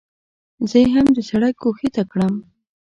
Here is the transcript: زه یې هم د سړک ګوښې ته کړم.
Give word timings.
زه 0.69 0.77
یې 0.81 0.87
هم 0.95 1.07
د 1.13 1.19
سړک 1.29 1.55
ګوښې 1.63 1.89
ته 1.95 2.03
کړم. 2.11 2.33